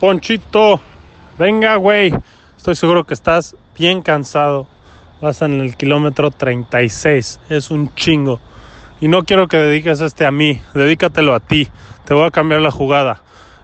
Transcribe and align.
Ponchito, 0.00 0.80
venga, 1.38 1.76
güey. 1.76 2.14
Estoy 2.56 2.74
seguro 2.74 3.04
que 3.04 3.12
estás 3.12 3.54
bien 3.78 4.00
cansado. 4.00 4.66
Vas 5.20 5.42
en 5.42 5.60
el 5.60 5.76
kilómetro 5.76 6.30
36. 6.30 7.38
Es 7.50 7.70
un 7.70 7.94
chingo. 7.94 8.40
Y 9.02 9.08
no 9.08 9.24
quiero 9.24 9.46
que 9.46 9.58
dediques 9.58 10.00
este 10.00 10.24
a 10.24 10.30
mí. 10.30 10.62
Dedícatelo 10.72 11.34
a 11.34 11.40
ti. 11.40 11.68
Te 12.06 12.14
voy 12.14 12.24
a 12.24 12.30
cambiar 12.30 12.62
la 12.62 12.70
jugada. 12.70 13.20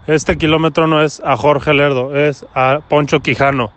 Este 0.07 0.37
kilómetro 0.37 0.87
no 0.87 1.01
es 1.03 1.23
a 1.25 1.39
Jorge 1.39 1.73
Lerdo, 1.73 2.15
es 2.15 2.45
a 2.55 2.81
Poncho 2.87 3.21
Quijano. 3.21 3.73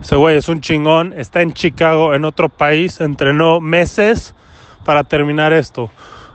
Ese 0.00 0.16
güey 0.16 0.38
es 0.38 0.48
un 0.48 0.62
chingón. 0.62 1.12
Está 1.12 1.42
en 1.42 1.52
Chicago, 1.52 2.14
en 2.14 2.24
otro 2.24 2.48
país. 2.48 3.02
Entrenó 3.02 3.60
meses 3.60 4.34
para 4.86 5.04
terminar 5.04 5.52
esto. 5.52 5.90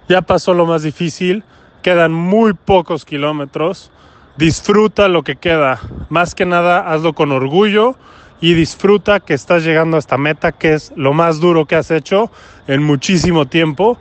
Ya 0.07 0.21
pasó 0.21 0.53
lo 0.53 0.67
más 0.67 0.83
difícil. 0.83 1.43
Quedan 1.81 2.13
muy 2.13 2.53
pocos 2.53 3.05
kilómetros 3.05 3.91
disfruta 4.37 5.07
lo 5.07 5.23
que 5.23 5.35
queda. 5.35 5.79
Más 6.09 6.35
que 6.35 6.45
nada, 6.45 6.91
hazlo 6.91 7.13
con 7.13 7.31
orgullo 7.31 7.95
y 8.41 8.53
disfruta 8.53 9.19
que 9.19 9.33
estás 9.33 9.63
llegando 9.63 9.97
a 9.97 9.99
esta 9.99 10.17
meta, 10.17 10.51
que 10.51 10.73
es 10.73 10.91
lo 10.95 11.13
más 11.13 11.39
duro 11.39 11.65
que 11.65 11.75
has 11.75 11.91
hecho 11.91 12.31
en 12.67 12.83
muchísimo 12.83 13.47
tiempo 13.47 13.97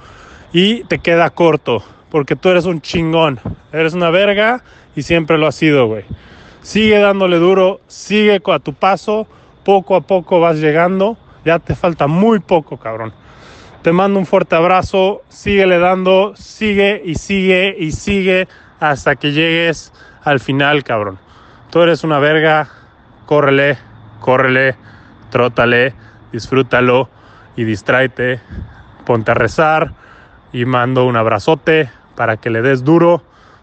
y 0.52 0.84
te 0.84 0.98
queda 0.98 1.30
corto, 1.30 1.83
porque 2.10 2.37
tú 2.37 2.48
eres 2.48 2.65
un 2.65 2.80
chingón, 2.80 3.41
eres 3.73 3.95
una 3.95 4.10
verga 4.10 4.62
y 4.97 5.02
siempre 5.02 5.38
lo 5.38 5.47
has 5.47 5.55
sido, 5.55 5.87
güey. 5.87 6.05
Sigue 6.62 6.99
dándole 6.99 7.38
duro, 7.38 7.80
sigue 7.87 8.41
a 8.45 8.59
tu 8.59 8.74
paso, 8.74 9.27
poco 9.65 9.96
a 9.96 10.01
poco 10.01 10.41
vas 10.41 10.59
llegando, 10.59 11.16
ya 11.45 11.59
te 11.59 11.74
falta 11.74 12.07
muy 12.07 12.38
poco, 12.41 12.77
cabrón. 12.77 13.12
Te 13.83 13.93
mando 13.93 14.19
un 14.19 14.27
fuerte 14.27 14.55
abrazo, 14.55 15.23
síguele 15.29 15.79
dando, 15.79 16.35
sigue 16.37 17.02
y 17.05 17.16
sigue 17.16 17.74
y 17.79 17.91
sigue 17.91 18.46
hasta 18.79 19.16
que 19.16 19.33
llegues 19.33 19.93
al 20.25 20.41
final, 20.41 20.85
cabrón. 20.85 21.19
Tú 21.71 21.81
eres 21.83 22.05
una 22.05 22.19
verga, 22.19 22.69
córrele, 23.27 23.79
córrele, 24.21 24.77
trótale, 25.30 25.95
disfrútalo 26.33 27.09
y 27.57 27.65
distráete. 27.65 28.41
Ponte 29.05 29.30
a 29.30 29.35
rezar 29.35 29.95
y 30.52 30.65
mando 30.65 31.07
un 31.07 31.16
abrazote 31.16 31.91
para 32.15 32.37
que 32.37 32.51
le 32.51 32.63
des 32.63 32.85
duro, 32.85 33.23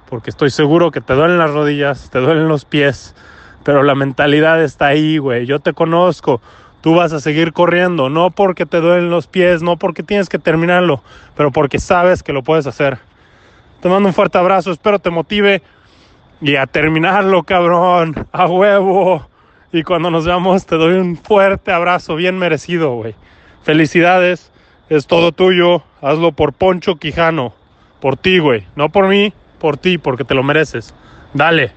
porque 0.10 0.32
estoy 0.32 0.50
seguro 0.50 0.92
que 0.92 1.02
te 1.02 1.14
duelen 1.14 1.38
las 1.38 1.52
rodillas, 1.52 2.10
te 2.10 2.20
duelen 2.20 2.48
los 2.48 2.66
pies, 2.66 3.16
pero 3.64 3.84
la 3.84 3.96
mentalidad 3.96 4.62
está 4.62 4.88
ahí, 4.88 5.18
güey. 5.18 5.46
Yo 5.46 5.60
te 5.60 5.74
conozco. 5.74 6.42
Tú 6.82 6.96
vas 6.96 7.12
a 7.12 7.20
seguir 7.20 7.52
corriendo, 7.52 8.10
no 8.10 8.32
porque 8.32 8.66
te 8.66 8.80
duelen 8.80 9.10
los 9.10 9.28
pies, 9.28 9.62
no 9.62 9.78
porque 9.78 10.02
tienes 10.02 10.30
que 10.30 10.40
terminarlo, 10.40 11.04
pero 11.36 11.52
porque 11.52 11.78
sabes 11.78 12.24
que 12.24 12.32
lo 12.32 12.42
puedes 12.42 12.68
hacer. 12.68 13.00
Te 13.82 13.90
mando 13.90 14.08
un 14.08 14.14
fuerte 14.14 14.38
abrazo, 14.38 14.72
espero 14.72 14.98
te 15.00 15.10
motive 15.10 15.62
y 16.42 16.56
a 16.56 16.66
terminarlo, 16.66 17.44
cabrón, 17.44 18.28
a 18.32 18.48
huevo. 18.48 19.28
Y 19.72 19.84
cuando 19.84 20.10
nos 20.10 20.26
veamos 20.26 20.66
te 20.66 20.76
doy 20.76 20.94
un 20.96 21.18
fuerte 21.18 21.72
abrazo 21.72 22.16
bien 22.16 22.38
merecido, 22.38 22.94
güey. 22.96 23.16
Felicidades, 23.64 24.52
es 24.90 25.06
todo 25.06 25.32
tuyo. 25.32 25.84
Hazlo 26.02 26.32
por 26.32 26.54
Poncho 26.54 26.96
Quijano. 26.96 27.54
Por 28.00 28.18
ti, 28.18 28.40
güey. 28.40 28.66
No 28.76 28.90
por 28.90 29.08
mí, 29.08 29.34
por 29.60 29.78
ti, 29.78 29.98
porque 29.98 30.24
te 30.24 30.34
lo 30.34 30.44
mereces. 30.44 30.96
Dale. 31.34 31.74